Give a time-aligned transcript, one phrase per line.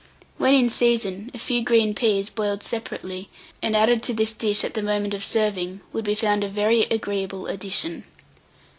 [0.39, 3.29] When in season, a few green peas, boiled separately,
[3.61, 6.85] and added to this dish at the moment of serving, would be found a very
[6.89, 8.05] agreeable addition.